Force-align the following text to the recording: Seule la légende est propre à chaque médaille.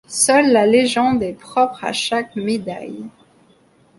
Seule 0.07 0.51
la 0.51 0.65
légende 0.65 1.21
est 1.21 1.37
propre 1.39 1.83
à 1.83 1.93
chaque 1.93 2.35
médaille. 2.35 3.03